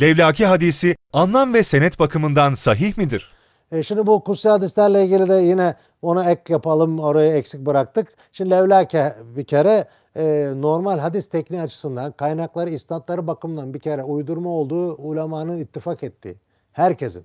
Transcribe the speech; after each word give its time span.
Levlaki 0.00 0.46
hadisi 0.46 0.96
anlam 1.12 1.54
ve 1.54 1.62
senet 1.62 1.98
bakımından 1.98 2.54
sahih 2.54 2.98
midir? 2.98 3.32
E 3.72 3.82
şimdi 3.82 4.06
bu 4.06 4.24
kutsi 4.24 4.48
hadislerle 4.48 5.04
ilgili 5.04 5.28
de 5.28 5.34
yine 5.34 5.74
ona 6.02 6.30
ek 6.30 6.52
yapalım. 6.52 6.98
Orayı 6.98 7.32
eksik 7.32 7.66
bıraktık. 7.66 8.08
Şimdi 8.32 8.50
levlake 8.50 9.14
bir 9.36 9.44
kere 9.44 9.84
e, 10.16 10.52
normal 10.56 10.98
hadis 10.98 11.28
tekniği 11.28 11.62
açısından 11.62 12.12
kaynakları, 12.12 12.70
isnatları 12.70 13.26
bakımından 13.26 13.74
bir 13.74 13.78
kere 13.78 14.02
uydurma 14.02 14.50
olduğu 14.50 14.94
ulemanın 14.94 15.58
ittifak 15.58 16.02
ettiği. 16.02 16.36
Herkesin. 16.72 17.24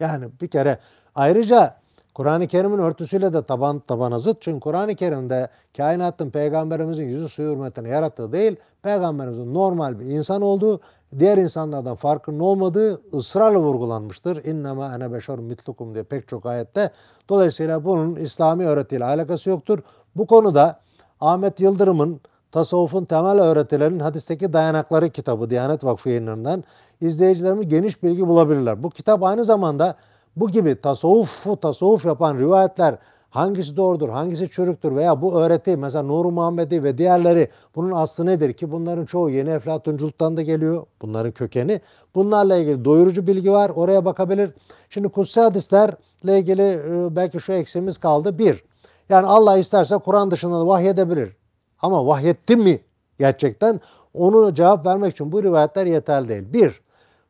Yani 0.00 0.28
bir 0.40 0.48
kere 0.48 0.78
ayrıca 1.14 1.76
Kur'an-ı 2.14 2.46
Kerim'in 2.46 2.78
örtüsüyle 2.78 3.32
de 3.32 3.42
taban 3.42 3.78
tabana 3.80 4.18
zıt. 4.18 4.42
Çünkü 4.42 4.60
Kur'an-ı 4.60 4.94
Kerim'de 4.94 5.48
kainatın 5.76 6.30
peygamberimizin 6.30 7.08
yüzü 7.08 7.28
suyu 7.28 7.50
hürmetine 7.50 7.88
yarattığı 7.88 8.32
değil, 8.32 8.56
peygamberimizin 8.82 9.54
normal 9.54 10.00
bir 10.00 10.04
insan 10.04 10.42
olduğu, 10.42 10.80
diğer 11.18 11.38
insanlardan 11.38 11.96
farkının 11.96 12.40
olmadığı 12.40 13.00
ısrarla 13.16 13.60
vurgulanmıştır. 13.60 14.44
İnnemâ 14.44 14.94
ene 14.94 15.12
beşerun 15.12 15.44
mitlukum 15.44 15.94
diye 15.94 16.04
pek 16.04 16.28
çok 16.28 16.46
ayette. 16.46 16.90
Dolayısıyla 17.28 17.84
bunun 17.84 18.16
İslami 18.16 18.66
öğretiyle 18.66 19.04
alakası 19.04 19.50
yoktur. 19.50 19.78
Bu 20.16 20.26
konuda 20.26 20.80
Ahmet 21.20 21.60
Yıldırım'ın 21.60 22.20
Tasavvufun 22.52 23.04
Temel 23.04 23.40
Öğretilerinin 23.40 24.00
Hadisteki 24.00 24.52
Dayanakları 24.52 25.08
kitabı 25.08 25.50
Diyanet 25.50 25.84
Vakfı 25.84 26.08
yayınlarından 26.08 26.64
izleyicilerimiz 27.00 27.68
geniş 27.68 28.02
bilgi 28.02 28.28
bulabilirler. 28.28 28.82
Bu 28.82 28.90
kitap 28.90 29.22
aynı 29.22 29.44
zamanda 29.44 29.94
bu 30.36 30.48
gibi 30.48 30.80
tasavvufu 30.80 31.56
tasavvuf 31.56 32.04
yapan 32.04 32.38
rivayetler 32.38 32.98
hangisi 33.30 33.76
doğrudur, 33.76 34.08
hangisi 34.08 34.50
çürüktür 34.50 34.96
veya 34.96 35.22
bu 35.22 35.40
öğreti 35.40 35.76
mesela 35.76 36.02
Nur-u 36.02 36.30
Muhammedi 36.30 36.82
ve 36.82 36.98
diğerleri 36.98 37.48
bunun 37.76 37.92
aslı 37.92 38.26
nedir 38.26 38.52
ki 38.52 38.72
bunların 38.72 39.04
çoğu 39.04 39.30
yeni 39.30 39.50
eflatunculuktan 39.50 40.36
da 40.36 40.42
geliyor. 40.42 40.86
Bunların 41.02 41.32
kökeni. 41.32 41.80
Bunlarla 42.14 42.56
ilgili 42.56 42.84
doyurucu 42.84 43.26
bilgi 43.26 43.52
var. 43.52 43.70
Oraya 43.70 44.04
bakabilir. 44.04 44.50
Şimdi 44.90 45.08
kutsi 45.08 45.40
hadislerle 45.40 46.38
ilgili 46.38 46.62
e, 46.62 47.16
belki 47.16 47.40
şu 47.40 47.52
eksimiz 47.52 47.98
kaldı. 47.98 48.38
Bir, 48.38 48.64
yani 49.08 49.26
Allah 49.26 49.58
isterse 49.58 49.98
Kur'an 49.98 50.30
dışında 50.30 50.60
da 50.60 50.66
vahyedebilir. 50.66 51.36
Ama 51.82 52.06
vahyetti 52.06 52.56
mi 52.56 52.80
gerçekten? 53.18 53.80
Onu 54.14 54.54
cevap 54.54 54.86
vermek 54.86 55.12
için 55.12 55.32
bu 55.32 55.42
rivayetler 55.42 55.86
yeterli 55.86 56.28
değil. 56.28 56.52
Bir, 56.52 56.80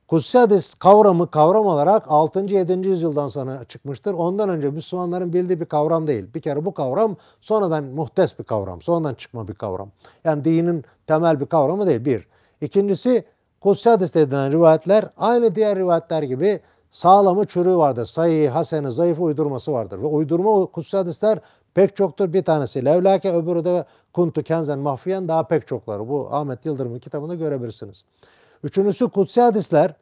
Kutsi 0.08 0.38
hadis 0.38 0.74
kavramı 0.74 1.30
kavram 1.30 1.66
olarak 1.66 2.04
6. 2.08 2.40
7. 2.40 2.88
yüzyıldan 2.88 3.28
sonra 3.28 3.64
çıkmıştır. 3.64 4.14
Ondan 4.14 4.48
önce 4.48 4.70
Müslümanların 4.70 5.32
bildiği 5.32 5.60
bir 5.60 5.64
kavram 5.64 6.06
değil. 6.06 6.34
Bir 6.34 6.40
kere 6.40 6.64
bu 6.64 6.74
kavram 6.74 7.16
sonradan 7.40 7.84
muhtes 7.84 8.38
bir 8.38 8.44
kavram. 8.44 8.82
Sonradan 8.82 9.14
çıkma 9.14 9.48
bir 9.48 9.54
kavram. 9.54 9.90
Yani 10.24 10.44
dinin 10.44 10.84
temel 11.06 11.40
bir 11.40 11.46
kavramı 11.46 11.86
değil. 11.86 12.04
Bir. 12.04 12.26
İkincisi 12.60 13.24
kutsi 13.60 13.90
hadis 13.90 14.16
edilen 14.16 14.52
rivayetler 14.52 15.08
aynı 15.16 15.54
diğer 15.54 15.78
rivayetler 15.78 16.22
gibi 16.22 16.60
sağlamı 16.90 17.46
çürüğü 17.46 17.76
vardır. 17.76 18.04
Sayı, 18.04 18.50
hasenı, 18.50 18.92
zayıfı 18.92 19.22
uydurması 19.22 19.72
vardır. 19.72 19.98
Ve 19.98 20.06
uydurma 20.06 20.66
kutsi 20.66 20.96
hadisler 20.96 21.38
pek 21.74 21.96
çoktur. 21.96 22.32
Bir 22.32 22.44
tanesi 22.44 22.84
levlake 22.84 23.32
öbürü 23.32 23.64
de 23.64 23.84
kuntu 24.12 24.42
kenzen 24.42 24.78
mahfiyen 24.78 25.28
daha 25.28 25.42
pek 25.46 25.66
çokları. 25.66 26.08
Bu 26.08 26.28
Ahmet 26.30 26.66
Yıldırım'ın 26.66 26.98
kitabında 26.98 27.34
görebilirsiniz. 27.34 28.04
Üçüncüsü 28.64 29.08
kutsi 29.08 29.40
hadisler 29.40 29.94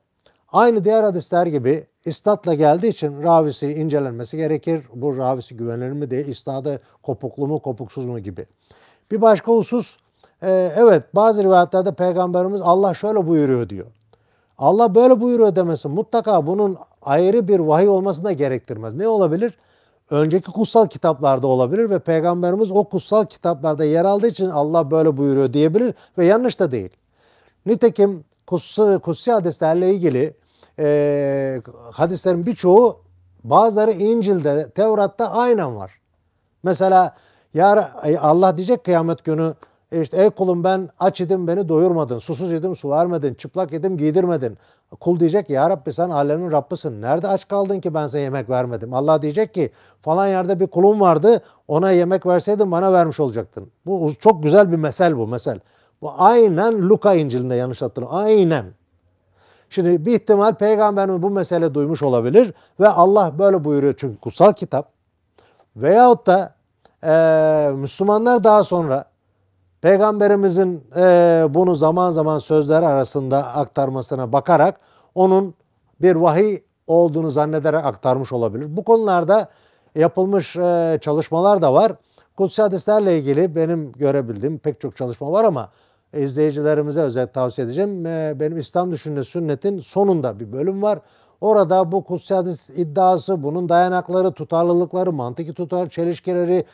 aynı 0.52 0.84
diğer 0.84 1.02
hadisler 1.02 1.46
gibi 1.46 1.84
istatla 2.04 2.54
geldiği 2.54 2.88
için 2.88 3.22
ravisi 3.22 3.72
incelenmesi 3.72 4.36
gerekir. 4.36 4.82
Bu 4.94 5.16
ravisi 5.16 5.56
güvenilir 5.56 5.92
mi 5.92 6.10
diye 6.10 6.24
istadı 6.24 6.80
kopuklu 7.02 7.46
mu 7.46 7.58
kopuksuz 7.58 8.04
mu 8.04 8.18
gibi. 8.18 8.46
Bir 9.10 9.20
başka 9.20 9.52
husus 9.52 9.96
e, 10.42 10.72
evet 10.77 11.14
bazı 11.14 11.44
rivayetlerde 11.44 11.94
peygamberimiz 11.94 12.60
Allah 12.60 12.94
şöyle 12.94 13.27
buyuruyor 13.27 13.68
diyor. 13.68 13.86
Allah 14.58 14.94
böyle 14.94 15.20
buyuruyor 15.20 15.56
demesi 15.56 15.88
mutlaka 15.88 16.46
bunun 16.46 16.77
ayrı 17.02 17.48
bir 17.48 17.58
vahiy 17.58 17.88
olmasını 17.88 18.24
da 18.24 18.32
gerektirmez. 18.32 18.94
Ne 18.94 19.08
olabilir? 19.08 19.58
Önceki 20.11 20.52
kutsal 20.52 20.86
kitaplarda 20.86 21.46
olabilir 21.46 21.90
ve 21.90 21.98
peygamberimiz 21.98 22.70
o 22.70 22.84
kutsal 22.84 23.24
kitaplarda 23.24 23.84
yer 23.84 24.05
aldığı 24.05 24.28
için 24.28 24.50
Allah 24.50 24.90
böyle 24.90 25.16
buyuruyor 25.16 25.52
diyebilir 25.52 25.95
ve 26.18 26.27
yanlış 26.27 26.61
da 26.61 26.70
değil. 26.70 26.90
Nitekim 27.66 28.24
kutsi, 28.46 28.98
kutsi 29.02 29.33
hadislerle 29.33 29.95
ilgili 29.95 30.34
e, 30.79 31.61
hadislerin 31.92 32.46
birçoğu 32.46 33.01
bazıları 33.45 33.92
İncil'de, 33.92 34.70
Tevrat'ta 34.70 35.30
aynen 35.30 35.77
var. 35.77 36.01
Mesela 36.62 37.14
ya 37.55 37.92
Allah 38.20 38.57
diyecek 38.57 38.84
kıyamet 38.84 39.24
günü 39.24 39.55
işte 39.92 40.23
ey 40.23 40.30
kulum 40.30 40.64
ben 40.64 40.89
aç 40.98 41.20
idim 41.20 41.46
beni 41.46 41.68
doyurmadın, 41.68 42.18
susuz 42.18 42.52
idim 42.52 42.77
su 42.77 42.90
vermedin, 42.90 43.34
çıplak 43.34 43.73
idim 43.73 43.96
giydirmedin. 43.96 44.58
Kul 45.01 45.20
diyecek 45.20 45.51
ya 45.51 45.70
Rabbi 45.70 45.92
sen 45.92 46.11
alemin 46.11 46.52
Rabbısın. 46.52 47.02
Nerede 47.02 47.28
aç 47.28 47.48
kaldın 47.48 47.80
ki 47.80 47.95
ben 47.95 48.07
sana 48.07 48.20
yemek 48.20 48.51
vermedim? 48.51 48.95
Allah 48.95 49.23
diyecek 49.23 49.55
ki 49.55 49.70
falan 50.01 50.27
yerde 50.27 50.61
bir 50.61 50.67
kulum 50.67 51.01
vardı 51.01 51.42
ona 51.68 51.90
yemek 51.90 52.27
verseydin 52.27 52.70
bana 52.70 52.92
vermiş 52.92 53.20
olacaktın. 53.20 53.70
Bu 53.86 54.13
çok 54.20 54.42
güzel 54.42 54.73
bir 54.73 54.77
mesel 54.77 55.18
bu 55.18 55.27
mesel. 55.27 55.61
Bu 56.02 56.12
aynen 56.18 56.89
Luka 56.89 57.14
İncil'inde 57.14 57.55
yanlış 57.55 57.83
hatırlıyorum. 57.83 58.18
Aynen. 58.18 58.64
Şimdi 59.70 60.07
bir 60.07 60.14
ihtimal 60.14 60.55
peygamberimiz 60.55 61.23
bu 61.23 61.30
mesele 61.30 61.74
duymuş 61.74 62.02
olabilir 62.02 62.55
ve 62.80 62.89
Allah 62.89 63.39
böyle 63.39 63.64
buyuruyor 63.64 63.95
çünkü 63.96 64.20
kutsal 64.20 64.52
kitap. 64.52 64.89
Veyahut 65.77 66.27
da 66.27 66.55
e, 67.05 67.70
Müslümanlar 67.74 68.45
daha 68.45 68.64
sonra 68.64 69.05
peygamberimizin 69.80 70.84
e, 70.96 71.02
bunu 71.51 71.74
zaman 71.74 72.11
zaman 72.11 72.39
sözler 72.39 72.83
arasında 72.83 73.46
aktarmasına 73.46 74.33
bakarak 74.33 74.80
onun 75.14 75.55
bir 76.01 76.14
vahiy 76.14 76.58
olduğunu 76.86 77.30
zannederek 77.30 77.84
aktarmış 77.84 78.33
olabilir. 78.33 78.77
Bu 78.77 78.84
konularda 78.84 79.48
yapılmış 79.95 80.57
e, 80.57 80.98
çalışmalar 81.01 81.63
da 81.63 81.74
var. 81.74 81.92
Kutsi 82.36 82.63
hadislerle 82.63 83.18
ilgili 83.18 83.57
benim 83.57 83.92
görebildiğim 83.92 84.58
pek 84.58 84.80
çok 84.80 84.96
çalışma 84.96 85.33
var 85.33 85.45
ama 85.45 85.68
izleyicilerimize 86.16 87.00
özel 87.00 87.27
tavsiye 87.27 87.64
edeceğim. 87.64 88.06
Ee, 88.06 88.36
benim 88.40 88.58
İslam 88.58 88.92
Düşünce 88.92 89.24
Sünnet'in 89.24 89.78
sonunda 89.78 90.40
bir 90.40 90.52
bölüm 90.52 90.82
var. 90.82 90.98
Orada 91.40 91.92
bu 91.92 92.04
kutsi 92.04 92.34
hadis 92.34 92.70
iddiası, 92.70 93.42
bunun 93.42 93.68
dayanakları, 93.68 94.32
tutarlılıkları, 94.32 95.12
mantıki 95.12 95.54
tutar, 95.54 95.88
çelişkileri, 95.88 96.64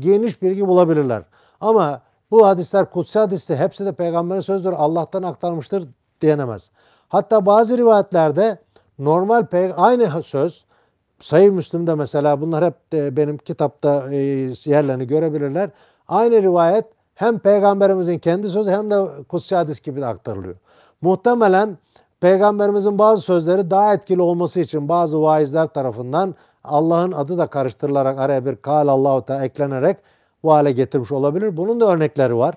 geniş 0.00 0.42
bilgi 0.42 0.68
bulabilirler. 0.68 1.22
Ama 1.60 2.00
bu 2.30 2.46
hadisler 2.46 2.90
kutsi 2.90 3.18
hadisti, 3.18 3.56
hepsi 3.56 3.86
de 3.86 3.92
peygamberin 3.92 4.40
sözüdür, 4.40 4.72
Allah'tan 4.72 5.22
aktarmıştır 5.22 5.88
diyenemez. 6.20 6.70
Hatta 7.08 7.46
bazı 7.46 7.78
rivayetlerde 7.78 8.58
normal 8.98 9.46
aynı 9.76 10.22
söz, 10.22 10.64
Sayı 11.20 11.52
Müslim'de 11.52 11.94
mesela 11.94 12.40
bunlar 12.40 12.64
hep 12.64 12.74
benim 13.16 13.38
kitapta 13.38 14.12
e, 14.12 14.16
yerlerini 14.64 15.06
görebilirler. 15.06 15.70
Aynı 16.08 16.42
rivayet 16.42 16.84
hem 17.20 17.38
peygamberimizin 17.38 18.18
kendi 18.18 18.48
sözü 18.48 18.70
hem 18.70 18.90
de 18.90 19.06
kutsi 19.28 19.54
hadis 19.54 19.80
gibi 19.80 20.00
de 20.00 20.06
aktarılıyor. 20.06 20.54
Muhtemelen 21.00 21.78
peygamberimizin 22.20 22.98
bazı 22.98 23.22
sözleri 23.22 23.70
daha 23.70 23.94
etkili 23.94 24.22
olması 24.22 24.60
için 24.60 24.88
bazı 24.88 25.22
vaizler 25.22 25.66
tarafından 25.66 26.34
Allah'ın 26.64 27.12
adı 27.12 27.38
da 27.38 27.46
karıştırılarak 27.46 28.18
araya 28.18 28.46
bir 28.46 28.56
kal 28.56 28.88
Allahu 28.88 29.26
Teala 29.26 29.44
eklenerek 29.44 29.96
bu 30.42 30.52
hale 30.52 30.72
getirmiş 30.72 31.12
olabilir. 31.12 31.56
Bunun 31.56 31.80
da 31.80 31.92
örnekleri 31.92 32.36
var. 32.36 32.54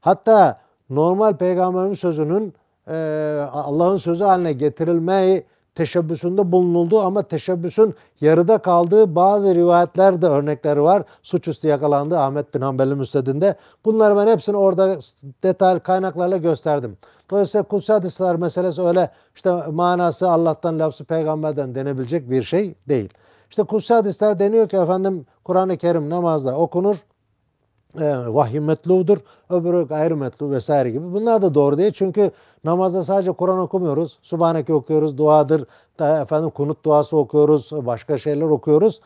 Hatta 0.00 0.60
normal 0.90 1.36
peygamberimiz 1.36 1.98
sözünün 1.98 2.54
Allah'ın 3.52 3.96
sözü 3.96 4.24
haline 4.24 4.52
getirilmeyi 4.52 5.44
teşebbüsünde 5.76 6.52
bulunuldu 6.52 7.00
ama 7.00 7.22
teşebbüsün 7.22 7.94
yarıda 8.20 8.58
kaldığı 8.58 9.14
bazı 9.14 9.54
rivayetlerde 9.54 10.26
örnekleri 10.26 10.82
var. 10.82 11.02
Suçüstü 11.22 11.68
yakalandı 11.68 12.18
Ahmet 12.18 12.54
bin 12.54 12.60
Hanbel'in 12.60 12.98
müstedinde. 12.98 13.56
Bunları 13.84 14.16
ben 14.16 14.26
hepsini 14.26 14.56
orada 14.56 14.98
detaylı 15.42 15.80
kaynaklarla 15.80 16.36
gösterdim. 16.36 16.96
Dolayısıyla 17.30 17.62
kutsi 17.62 17.92
hadisler 17.92 18.36
meselesi 18.36 18.82
öyle 18.82 19.10
işte 19.34 19.52
manası 19.70 20.30
Allah'tan 20.30 20.78
lafzı 20.78 21.04
peygamberden 21.04 21.74
denebilecek 21.74 22.30
bir 22.30 22.42
şey 22.42 22.74
değil. 22.88 23.08
İşte 23.50 23.62
kutsi 23.62 23.94
hadisler 23.94 24.38
deniyor 24.38 24.68
ki 24.68 24.76
efendim 24.76 25.26
Kur'an-ı 25.44 25.76
Kerim 25.76 26.10
namazda 26.10 26.56
okunur 26.56 26.96
vahiy 28.34 28.60
metludur, 28.60 29.18
öbürü 29.50 29.88
gayrı 29.88 30.16
metlu 30.16 30.50
vesaire 30.50 30.90
gibi. 30.90 31.12
Bunlar 31.12 31.42
da 31.42 31.54
doğru 31.54 31.78
değil 31.78 31.92
çünkü 31.92 32.30
namazda 32.64 33.04
sadece 33.04 33.32
Kur'an 33.32 33.58
okumuyoruz. 33.58 34.18
Subhaneke 34.22 34.74
okuyoruz, 34.74 35.18
duadır, 35.18 35.66
da 35.98 36.22
efendim 36.22 36.50
kunut 36.50 36.84
duası 36.84 37.16
okuyoruz, 37.16 37.70
başka 37.72 38.18
şeyler 38.18 38.46
okuyoruz. 38.46 39.00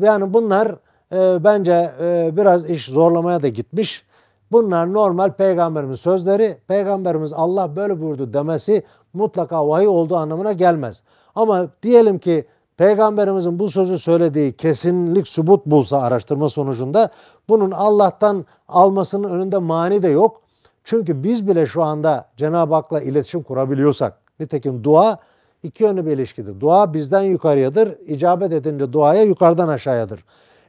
Yani 0.00 0.34
bunlar 0.34 0.68
e, 1.12 1.44
bence 1.44 1.90
e, 2.00 2.30
biraz 2.36 2.70
iş 2.70 2.86
zorlamaya 2.86 3.42
da 3.42 3.48
gitmiş. 3.48 4.08
Bunlar 4.52 4.92
normal 4.92 5.32
peygamberimiz 5.32 6.00
sözleri. 6.00 6.58
Peygamberimiz 6.68 7.32
Allah 7.32 7.76
böyle 7.76 8.00
buyurdu 8.00 8.32
demesi 8.32 8.82
mutlaka 9.12 9.68
vahiy 9.68 9.88
olduğu 9.88 10.16
anlamına 10.16 10.52
gelmez. 10.52 11.02
Ama 11.34 11.68
diyelim 11.82 12.18
ki 12.18 12.44
Peygamberimizin 12.78 13.58
bu 13.58 13.70
sözü 13.70 13.98
söylediği 13.98 14.52
kesinlik 14.52 15.28
sübut 15.28 15.66
bulsa 15.66 16.00
araştırma 16.00 16.48
sonucunda 16.48 17.10
bunun 17.48 17.70
Allah'tan 17.70 18.44
almasının 18.68 19.30
önünde 19.30 19.58
mani 19.58 20.02
de 20.02 20.08
yok. 20.08 20.40
Çünkü 20.84 21.22
biz 21.22 21.48
bile 21.48 21.66
şu 21.66 21.82
anda 21.82 22.28
Cenab-ı 22.36 22.74
Hak'la 22.74 23.00
iletişim 23.00 23.42
kurabiliyorsak 23.42 24.18
Nitekim 24.40 24.84
dua 24.84 25.18
iki 25.62 25.84
yönlü 25.84 26.06
bir 26.06 26.10
ilişkidir. 26.10 26.60
Dua 26.60 26.94
bizden 26.94 27.22
yukarıyadır. 27.22 27.98
İcabet 28.06 28.52
edince 28.52 28.92
duaya 28.92 29.22
yukarıdan 29.22 29.68
aşağıyadır. 29.68 30.24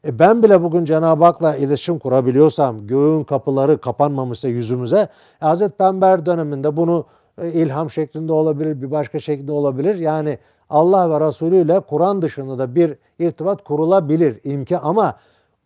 E 0.08 0.20
ben 0.20 0.44
bile 0.44 0.64
bugün 0.64 0.86
Cenab-ı 0.86 1.24
Hak'la 1.24 1.56
iletişim 1.56 2.00
kurabiliyorsam, 2.00 2.88
göğün 2.88 3.24
kapıları 3.24 3.78
kapanmamışsa 3.78 4.48
yüzümüze, 4.48 5.00
e, 5.42 5.46
Hazreti 5.46 5.78
Peygamber 5.78 6.26
döneminde 6.26 6.78
bunu 6.78 7.06
ilham 7.48 7.90
şeklinde 7.90 8.34
olabilir, 8.34 8.82
bir 8.82 8.92
başka 8.92 9.20
şekilde 9.20 9.52
olabilir. 9.52 9.96
Yani 9.96 10.38
Allah 10.70 11.10
ve 11.10 11.28
Resulü 11.28 11.56
ile 11.56 11.80
Kur'an 11.80 12.22
dışında 12.22 12.60
da 12.60 12.76
bir 12.76 12.98
irtibat 13.20 13.64
kurulabilir 13.64 14.40
imkan 14.44 14.80
ama 14.84 15.16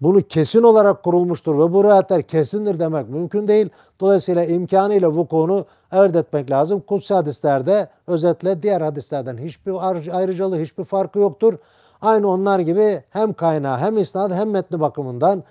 bunu 0.02 0.22
kesin 0.22 0.64
olarak 0.64 1.04
kurulmuştur 1.04 1.60
ve 1.60 1.74
bu 1.74 1.84
rivayetler 1.84 2.22
kesindir 2.22 2.80
demek 2.80 3.10
mümkün 3.10 3.48
değil. 3.48 3.70
Dolayısıyla 4.00 4.46
imkanıyla 4.46 5.10
vukuunu 5.10 5.66
elde 5.92 6.20
etmek 6.20 6.52
lazım. 6.52 6.80
Kutsi 6.80 7.14
hadislerde 7.14 7.88
özetle 8.08 8.64
diğer 8.64 8.82
hadislerden 8.82 9.38
hiçbir 9.38 9.88
ayrı- 9.88 10.14
ayrıcalığı, 10.14 10.60
hiçbir 10.60 10.84
farkı 10.84 11.20
yoktur. 11.20 11.54
Aynı 12.02 12.28
onlar 12.28 12.60
gibi 12.60 13.04
hem 13.10 13.34
kaynağı 13.34 13.78
hem 13.78 13.98
isnadı 13.98 14.34
hem 14.34 14.50
metni 14.50 14.80
bakımından 14.80 15.44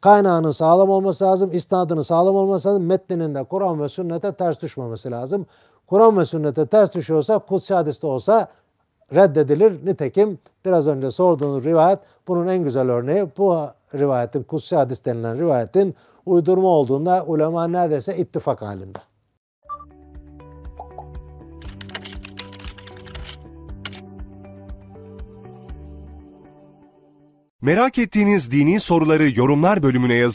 kaynağının 0.00 0.50
sağlam 0.50 0.90
olması 0.90 1.24
lazım, 1.24 1.50
isnadının 1.52 2.02
sağlam 2.02 2.34
olması 2.34 2.68
lazım, 2.68 2.86
metninin 2.86 3.34
de 3.34 3.44
Kur'an 3.44 3.80
ve 3.82 3.88
sünnete 3.88 4.32
ters 4.32 4.60
düşmemesi 4.60 5.10
lazım. 5.10 5.46
Kur'an 5.90 6.18
ve 6.18 6.24
sünnete 6.24 6.66
ters 6.66 6.94
düşüyorsa, 6.94 7.38
kutsi 7.38 7.74
hadiste 7.74 8.06
olsa 8.06 8.48
reddedilir. 9.14 9.86
Nitekim 9.86 10.38
biraz 10.64 10.86
önce 10.88 11.10
sorduğunuz 11.10 11.64
rivayet 11.64 11.98
bunun 12.28 12.46
en 12.46 12.64
güzel 12.64 12.90
örneği. 12.90 13.26
Bu 13.38 13.66
rivayetin, 13.94 14.42
kutsi 14.42 14.76
hadis 14.76 15.04
denilen 15.04 15.38
rivayetin 15.38 15.94
uydurma 16.26 16.68
olduğunda 16.68 17.24
ulema 17.26 17.68
neredeyse 17.68 18.16
ittifak 18.16 18.62
halinde. 18.62 18.98
Merak 27.62 27.98
ettiğiniz 27.98 28.50
dini 28.50 28.80
soruları 28.80 29.38
yorumlar 29.38 29.82
bölümüne 29.82 30.14
yazın. 30.14 30.28